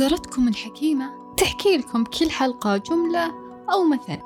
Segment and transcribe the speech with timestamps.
[0.00, 3.34] جزرتكم الحكيمة تحكي لكم كل حلقة جملة
[3.72, 4.18] أو مثل.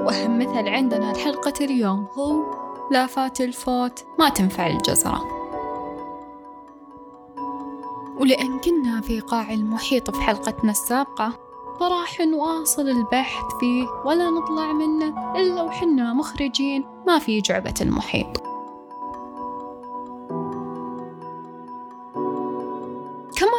[0.00, 2.44] وأهم مثل عندنا لحلقة اليوم هو
[2.90, 5.22] لا فات الفوت ما تنفع الجزرة.
[8.20, 11.32] ولأن كنا في قاع المحيط في حلقتنا السابقة
[11.80, 18.51] فراح نواصل البحث فيه ولا نطلع منه إلا وحنا مخرجين ما في جعبة المحيط.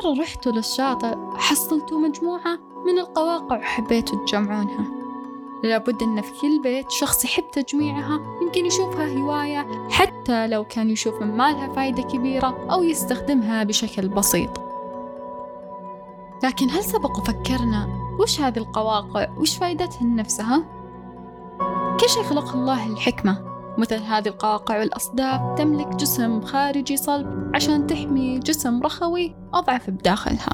[0.06, 4.86] مرة رحتوا للشاطئ حصلتوا مجموعة من القواقع وحبيتوا تجمعونها.
[5.64, 11.22] لابد أن في كل بيت شخص يحب تجميعها يمكن يشوفها هواية حتى لو كان يشوف
[11.22, 14.50] ما لها فايدة كبيرة أو يستخدمها بشكل بسيط.
[16.44, 17.88] لكن هل سبق وفكرنا
[18.20, 20.64] وش هذه القواقع؟ وش فائدتهن نفسها؟
[22.00, 23.53] كل شيء خلق الله الحكمة.
[23.77, 30.50] مثل هذه القواقع والأصداف تملك جسم خارجي صلب عشان تحمي جسم رخوي أضعف بداخلها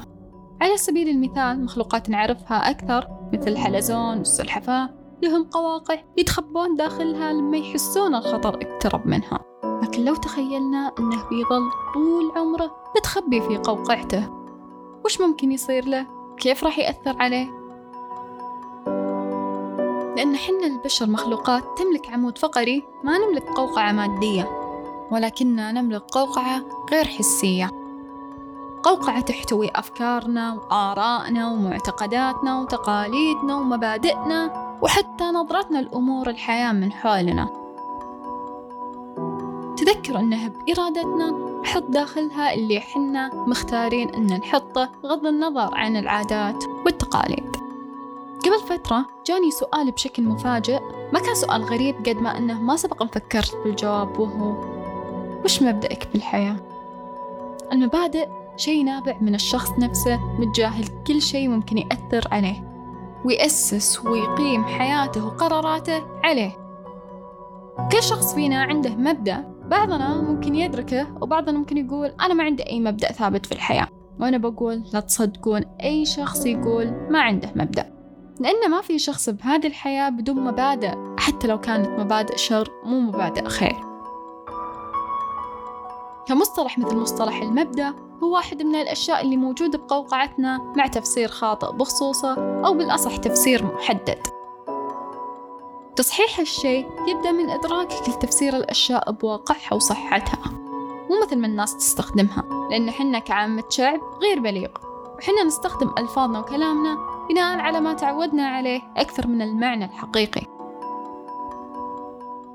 [0.60, 4.90] على سبيل المثال مخلوقات نعرفها أكثر مثل الحلزون والسلحفاة
[5.22, 9.40] لهم قواقع يتخبون داخلها لما يحسون الخطر اقترب منها
[9.82, 14.30] لكن لو تخيلنا أنه بيظل طول عمره متخبي في قوقعته
[15.04, 17.59] وش ممكن يصير له؟ كيف راح يأثر عليه؟
[20.20, 24.50] لأن حنا البشر مخلوقات تملك عمود فقري ما نملك قوقعة مادية
[25.10, 27.70] ولكننا نملك قوقعة غير حسية.
[28.82, 37.48] قوقعة تحتوي أفكارنا وآرائنا ومعتقداتنا وتقاليدنا ومبادئنا وحتى نظرتنا لأمور الحياة من حولنا.
[39.76, 41.30] تذكر أنها بإرادتنا
[41.62, 47.59] نحط داخلها اللي حنا مختارين أن نحطه بغض النظر عن العادات والتقاليد.
[48.44, 50.78] قبل فترة جاني سؤال بشكل مفاجئ.
[51.12, 54.54] ما كان سؤال غريب قد ما أنه ما سبق فكرت بالجواب وهو
[55.44, 56.56] وش مبدأك بالحياة؟
[57.72, 62.70] المبادئ شيء نابع من الشخص نفسه متجاهل كل شيء ممكن يأثر عليه
[63.24, 66.56] ويأسس ويقيم حياته وقراراته عليه.
[67.92, 72.80] كل شخص فينا عنده مبدأ بعضنا ممكن يدركه وبعضنا ممكن يقول أنا ما عندي أي
[72.80, 73.88] مبدأ ثابت في الحياة.
[74.20, 77.89] وأنا بقول لا تصدقون أي شخص يقول ما عنده مبدأ.
[78.40, 83.48] لأن ما في شخص بهذه الحياة بدون مبادئ حتى لو كانت مبادئ شر مو مبادئ
[83.48, 83.76] خير.
[86.26, 92.34] كمصطلح مثل مصطلح المبدأ هو واحد من الأشياء اللي موجودة بقوقعتنا مع تفسير خاطئ بخصوصه
[92.66, 94.18] أو بالأصح تفسير محدد.
[95.96, 100.50] تصحيح الشيء يبدأ من إدراكك لتفسير الأشياء بواقعها وصحتها.
[101.10, 104.70] مو مثل ما الناس تستخدمها لأن حنا كعامة شعب غير بليغ.
[105.18, 110.42] وحنا نستخدم ألفاظنا وكلامنا بناء على ما تعودنا عليه أكثر من المعنى الحقيقي.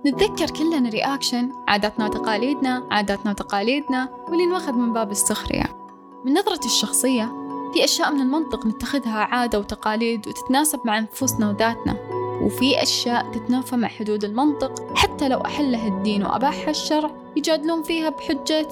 [0.06, 5.66] نتذكر كلنا رياكشن عاداتنا وتقاليدنا عاداتنا وتقاليدنا واللي نوخذ من باب السخرية.
[6.25, 7.31] من نظرتي الشخصية
[7.74, 11.96] في أشياء من المنطق نتخذها عادة وتقاليد وتتناسب مع نفوسنا وذاتنا.
[12.42, 18.68] وفي أشياء تتنافى مع حدود المنطق حتى لو أحلها الدين وأباحها الشرع يجادلون فيها بحجة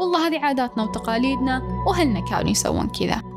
[0.00, 3.35] والله هذه عاداتنا وتقاليدنا وهلنا كانوا يسوون كذا.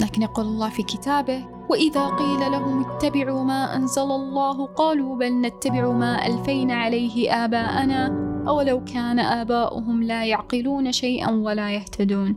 [0.00, 5.92] لكن يقول الله في كتابه وإذا قيل لهم اتبعوا ما أنزل الله قالوا بل نتبع
[5.92, 12.36] ما ألفينا عليه آباءنا أولو كان آباؤهم لا يعقلون شيئا ولا يهتدون.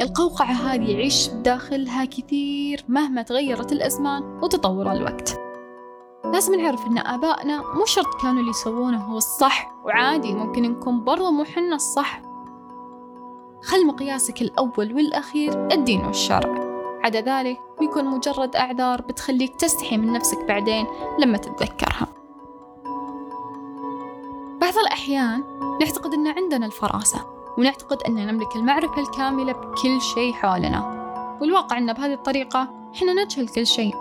[0.00, 5.40] القوقعة هذه يعيش بداخلها كثير مهما تغيرت الأزمان وتطور الوقت.
[6.32, 11.30] لازم نعرف إن آبائنا مو شرط كانوا اللي يسوونه هو الصح وعادي ممكن نكون برضه
[11.30, 12.33] مو حنا الصح.
[13.64, 16.54] خل مقياسك الأول والأخير الدين والشرع.
[17.04, 20.86] عدا ذلك بيكون مجرد أعذار بتخليك تستحي من نفسك بعدين
[21.18, 22.06] لما تتذكرها.
[24.60, 25.44] بعض الأحيان
[25.80, 27.26] نعتقد أن عندنا الفراسة
[27.58, 31.04] ونعتقد أن نملك المعرفة الكاملة بكل شيء حولنا.
[31.40, 33.94] والواقع أن بهذه الطريقة إحنا نجهل كل شيء.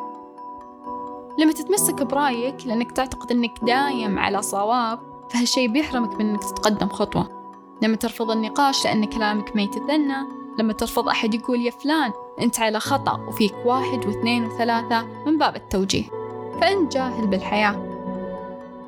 [1.40, 5.00] لما تتمسك برأيك لأنك تعتقد أنك دايم على صواب
[5.30, 7.43] فهالشيء بيحرمك من أنك تتقدم خطوة.
[7.84, 10.28] لما ترفض النقاش لأن كلامك ما يتثنى
[10.60, 15.56] لما ترفض أحد يقول يا فلان أنت على خطأ وفيك واحد واثنين وثلاثة من باب
[15.56, 16.04] التوجيه.
[16.62, 17.76] فأنت جاهل بالحياة.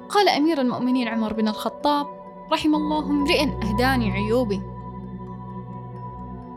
[0.09, 2.07] قال أمير المؤمنين عمر بن الخطاب
[2.51, 4.61] رحم الله امرئ أهداني عيوبي.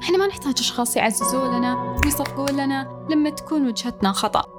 [0.02, 4.57] إحنا ما نحتاج أشخاص يعززوا لنا ويصفقوا لنا لما تكون وجهتنا خطأ.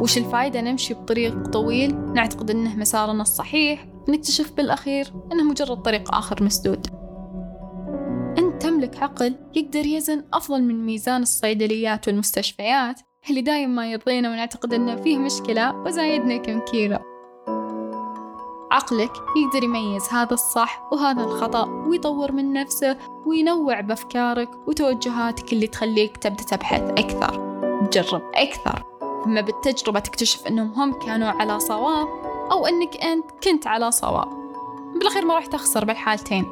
[0.00, 6.42] وش الفايدة نمشي بطريق طويل نعتقد أنه مسارنا الصحيح نكتشف بالأخير أنه مجرد طريق آخر
[6.42, 6.86] مسدود.
[8.38, 13.00] أنت تملك عقل يقدر يزن أفضل من ميزان الصيدليات والمستشفيات
[13.30, 16.98] اللي دايم ما يرضينا ونعتقد أنه فيه مشكلة وزايدنا كم كيلو.
[18.70, 22.96] عقلك يقدر يميز هذا الصح وهذا الخطأ ويطور من نفسه
[23.26, 27.46] وينوع بأفكارك وتوجهاتك اللي تخليك تبدأ تبحث أكثر.
[27.90, 28.95] تجرب أكثر.
[29.26, 32.08] ثم بالتجربة تكتشف أنهم هم كانوا على صواب
[32.52, 34.28] أو أنك أنت كنت على صواب.
[34.94, 36.44] بالأخير ما راح تخسر بالحالتين.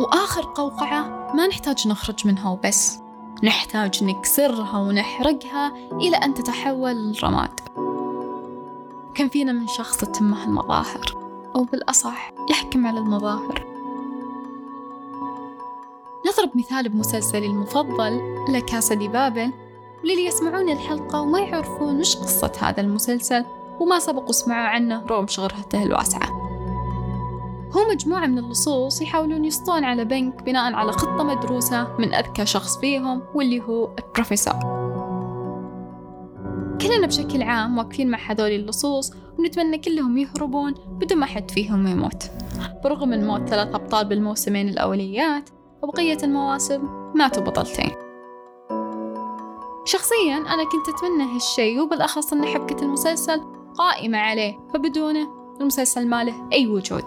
[0.00, 2.98] وآخر قوقعة ما نحتاج نخرج منها وبس.
[3.42, 7.60] نحتاج نكسرها ونحرقها إلى أن تتحول للرماد.
[9.14, 11.16] كم فينا من شخص تتمه المظاهر
[11.56, 13.65] أو بالأصح يحكم على المظاهر.
[16.38, 19.52] نضرب مثال بمسلسلي المفضل لكاسا دي بابل
[20.04, 23.44] وللي يسمعون الحلقة وما يعرفون وش قصة هذا المسلسل
[23.80, 26.28] وما سبقوا سمعوا عنه رغم شهرته الواسعة
[27.72, 32.78] هو مجموعة من اللصوص يحاولون يسطون على بنك بناء على خطة مدروسة من أذكى شخص
[32.78, 34.54] فيهم واللي هو البروفيسور.
[36.80, 42.30] كلنا بشكل عام واقفين مع هذول اللصوص ونتمنى كلهم يهربون بدون ما حد فيهم يموت.
[42.84, 45.50] برغم من موت ثلاث أبطال بالموسمين الأوليات
[45.82, 48.06] وبقية المواسم ماتوا بطلتين
[49.84, 53.42] شخصيا أنا كنت أتمنى هالشي وبالأخص أن حبكة المسلسل
[53.78, 55.28] قائمة عليه فبدونه
[55.60, 57.04] المسلسل ما له أي وجود.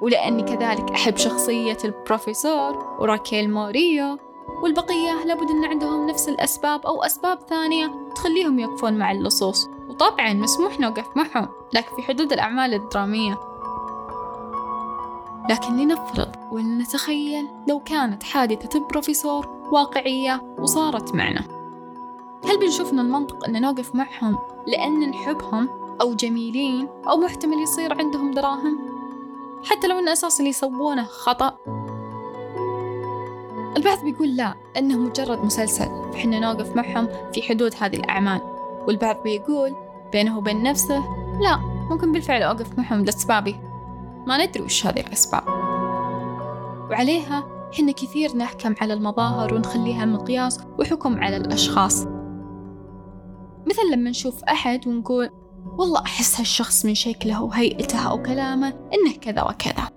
[0.00, 4.18] ولأني كذلك أحب شخصية البروفيسور وراكيل موريو
[4.62, 9.68] والبقية لابد أن عندهم نفس الأسباب أو أسباب ثانية تخليهم يقفون مع اللصوص.
[9.88, 13.49] وطبعا مسموح نوقف معهم لكن في حدود الأعمال الدرامية.
[15.50, 21.44] لكن لنفرض ولنتخيل لو كانت حادثة البروفيسور واقعية وصارت معنا.
[22.44, 25.68] هل بنشوف من المنطق أن نوقف معهم لأن نحبهم
[26.00, 28.78] أو جميلين أو محتمل يصير عندهم دراهم؟
[29.64, 31.56] حتى لو أن أساس اللي يسوونه خطأ.
[33.76, 36.12] البعض بيقول لا أنه مجرد مسلسل.
[36.12, 38.40] فحنا نوقف معهم في حدود هذه الأعمال.
[38.86, 39.74] والبعض بيقول
[40.12, 41.04] بينه وبين نفسه
[41.40, 41.56] لا
[41.90, 43.69] ممكن بالفعل أوقف معهم لأسبابي
[44.26, 45.42] ما ندري وش هذه الأسباب.
[46.90, 47.44] وعليها
[47.78, 52.06] حنا كثير نحكم على المظاهر ونخليها مقياس وحكم على الأشخاص.
[53.66, 55.30] مثل لما نشوف أحد ونقول
[55.78, 59.88] والله أحس هالشخص من شكله وهيئته أو كلامه إنه كذا وكذا.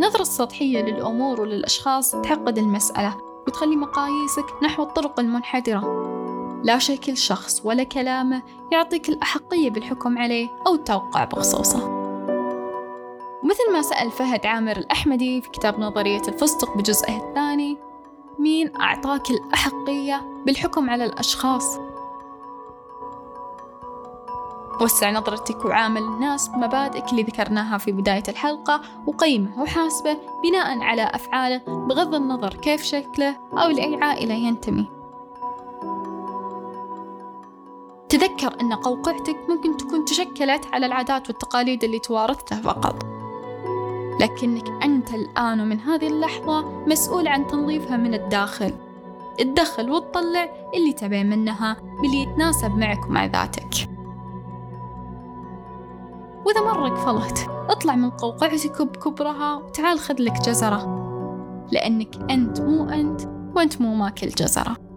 [0.00, 3.16] نظرة سطحية للأمور وللأشخاص تعقد المسألة
[3.46, 6.10] وتخلي مقاييسك نحو الطرق المنحدرة.
[6.64, 8.42] لا شكل شخص ولا كلامه
[8.72, 11.99] يعطيك الأحقية بالحكم عليه أو التوقع بخصوصه.
[13.42, 17.78] ومثل ما سأل فهد عامر الأحمدي في كتاب نظرية الفستق بجزئه الثاني
[18.38, 21.78] مين أعطاك الأحقية بالحكم على الأشخاص؟
[24.80, 31.62] وسع نظرتك وعامل الناس بمبادئك اللي ذكرناها في بداية الحلقة وقيمه وحاسبه بناء على أفعاله
[31.66, 34.88] بغض النظر كيف شكله أو لأي عائلة ينتمي.
[38.08, 43.09] تذكر أن قوقعتك ممكن تكون تشكلت على العادات والتقاليد اللي توارثتها فقط.
[44.20, 48.72] لكنك أنت الآن ومن هذه اللحظة مسؤول عن تنظيفها من الداخل.
[49.38, 53.88] تدخل وتطلع اللي تبين منها باللي يتناسب معك ومع ذاتك.
[56.46, 61.00] وإذا مرة قفلت اطلع من قوقعتك بكبرها وتعال خذ لك جزرة.
[61.72, 63.20] لأنك أنت مو أنت
[63.56, 64.89] وأنت مو ماكل جزرة.